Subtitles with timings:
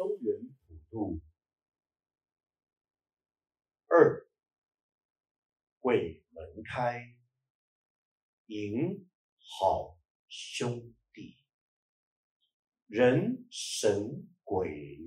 [0.00, 0.34] 中原
[0.66, 1.20] 普渡。
[3.86, 4.26] 二，
[5.78, 7.18] 鬼门开，
[8.46, 11.36] 迎好兄弟，
[12.86, 14.98] 人神鬼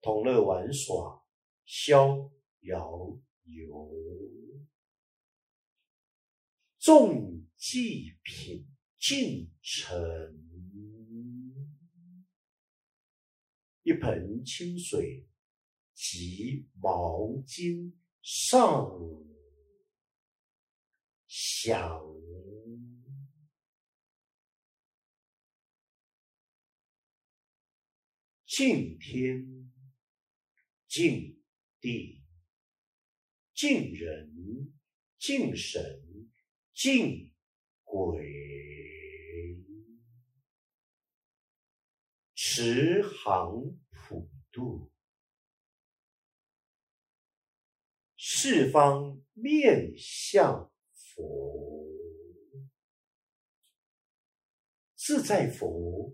[0.00, 1.26] 同乐玩耍，
[1.64, 2.30] 逍
[2.60, 3.92] 遥游，
[6.78, 8.68] 众祭品
[9.00, 9.90] 进城，
[14.00, 15.26] 盆清水
[15.94, 18.90] 及毛巾上
[21.28, 22.10] 想。
[28.46, 29.72] 敬天、
[30.88, 31.40] 敬
[31.80, 32.24] 地、
[33.54, 34.74] 敬人、
[35.18, 35.80] 敬神、
[36.74, 37.32] 敬
[37.84, 38.26] 鬼，
[42.34, 43.78] 持行
[44.52, 44.90] 度，
[48.16, 51.86] 四方面向佛，
[54.94, 56.12] 自在佛，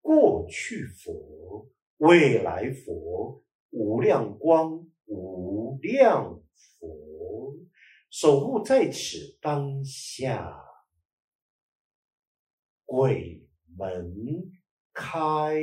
[0.00, 1.70] 过去佛。
[1.98, 7.56] 未来佛，无量光，无量佛，
[8.08, 10.64] 守护在此当下。
[12.84, 13.44] 鬼
[13.76, 14.52] 门
[14.92, 15.60] 开，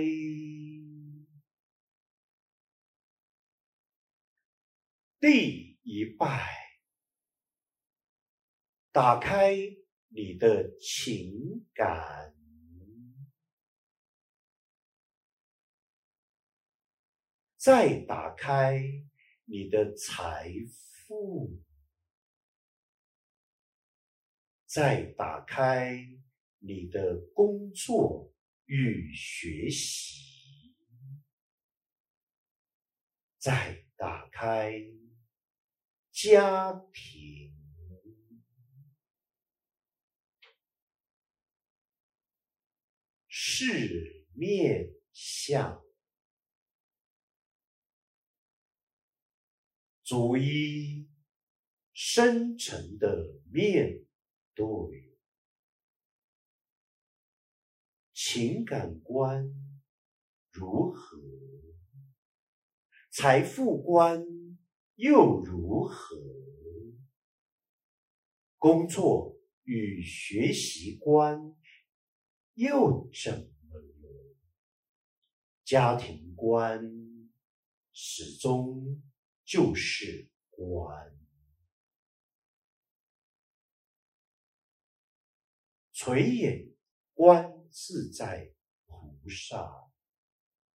[5.28, 6.56] 第一拜，
[8.92, 9.56] 打开
[10.10, 12.36] 你的情感。
[17.58, 18.80] 再打开
[19.46, 20.48] 你的财
[21.08, 21.60] 富，
[24.68, 25.98] 再打开
[26.60, 28.32] 你的工作
[28.66, 30.76] 与学习，
[33.40, 34.72] 再打开
[36.16, 37.54] 家庭，
[43.30, 43.66] 四
[44.34, 45.84] 面相。
[50.06, 51.10] 逐一
[51.92, 54.06] 深沉的面
[54.54, 54.66] 对
[58.14, 59.46] 情感观
[60.50, 61.18] 如何？
[63.12, 64.24] 财富观
[64.96, 66.18] 又如何？
[68.58, 71.56] 工作与学习观
[72.54, 74.36] 又怎么了？
[75.64, 76.82] 家庭观
[77.94, 79.02] 始终。
[79.48, 81.16] 就是观，
[85.94, 86.74] 垂眼
[87.14, 88.52] 观自在
[88.88, 89.72] 菩萨，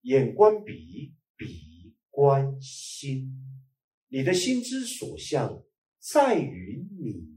[0.02, 3.34] 眼观鼻，鼻观心，
[4.12, 5.62] 你的心之所向
[6.00, 7.28] 在于你，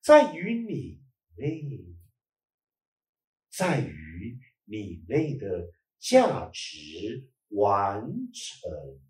[0.00, 1.02] 在于你
[1.36, 1.94] 内，
[3.50, 8.00] 在于你内的价值完
[8.32, 9.00] 成。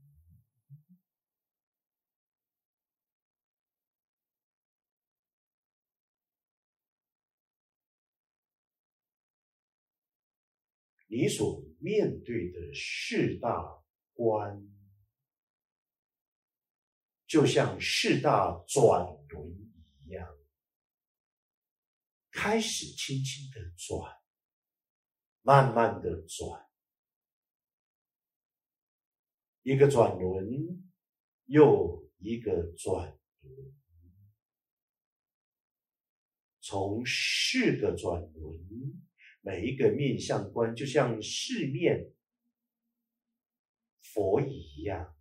[11.07, 13.65] 你所面对的四大
[14.13, 14.61] 关，
[17.31, 19.73] 就像四大转轮
[20.05, 20.29] 一样，
[22.33, 24.21] 开始轻轻的转，
[25.43, 26.69] 慢慢的转，
[29.63, 30.91] 一个转轮
[31.45, 33.75] 又一个转轮，
[36.61, 39.01] 从四个转轮。
[39.43, 42.13] 每一个面相观，就像四面
[44.03, 45.17] 佛一样，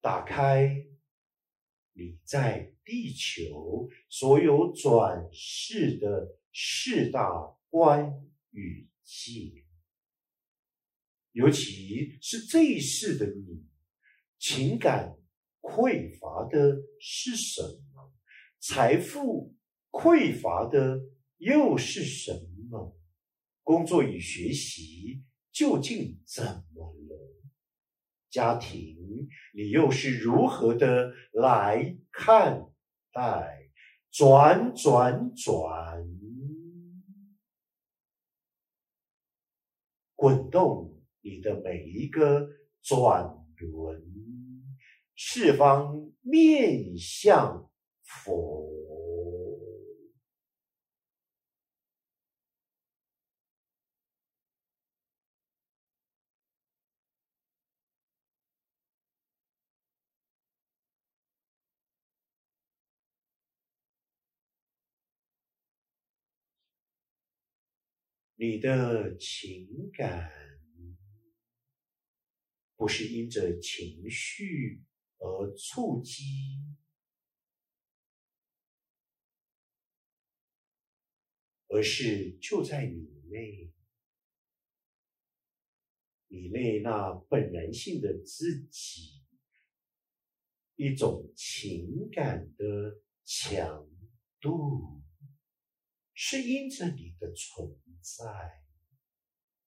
[0.00, 0.86] 打开
[1.98, 7.26] 你在地球所有转世的四大
[7.70, 8.12] 观
[8.50, 9.64] 与界，
[11.32, 13.64] 尤其是这一世的你，
[14.38, 15.16] 情感
[15.62, 17.62] 匮乏的是什
[17.94, 18.12] 么？
[18.60, 19.54] 财富
[19.90, 21.00] 匮乏的
[21.38, 22.32] 又是什
[22.68, 22.94] 么？
[23.62, 26.44] 工作与学习究竟怎
[26.74, 27.05] 么了？
[28.30, 32.66] 家庭你又是如何的来看
[33.12, 33.62] 待？
[34.10, 36.02] 转转转，
[40.14, 42.48] 滚动你的每一个
[42.82, 44.02] 转轮，
[45.14, 47.70] 四方面向
[48.02, 48.55] 佛。
[68.38, 70.30] 你的情感
[72.76, 74.84] 不是因着情绪
[75.16, 76.22] 而触激，
[81.68, 83.72] 而是就在你内，
[86.28, 89.24] 你内那本然性的自己，
[90.74, 93.88] 一种情感的强
[94.38, 95.05] 度。
[96.18, 98.24] 是因着你的存在，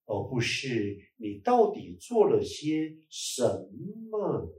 [0.05, 3.69] 而不是你到底做了些什
[4.09, 4.51] 么。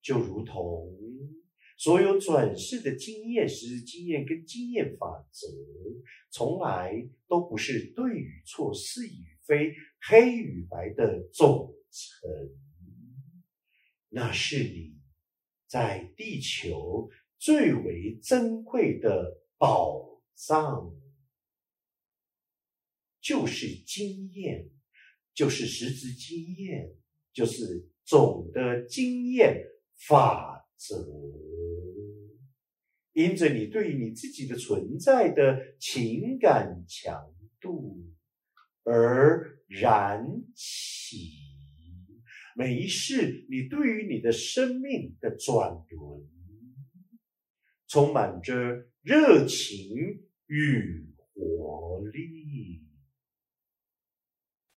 [0.00, 0.96] 就如同
[1.76, 5.46] 所有转世的经验、实经验跟经验法则，
[6.30, 12.30] 从来都不是对与错、是与非、黑与白的总成，
[14.08, 14.96] 那是你
[15.66, 19.42] 在地球最为珍贵的。
[19.58, 20.94] 宝藏
[23.20, 24.68] 就是经验，
[25.34, 26.94] 就是实质经验，
[27.32, 29.64] 就是总的经验
[29.96, 30.94] 法则。
[33.14, 38.04] 因着你对于你自己的存在的情感强度
[38.82, 40.22] 而燃
[40.54, 41.30] 起，
[42.54, 46.28] 每一世你对于你的生命的转轮，
[47.88, 48.86] 充满着。
[49.06, 50.18] 热情
[50.48, 52.85] 与活力。